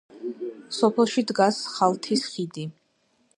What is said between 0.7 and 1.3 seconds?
სოფელში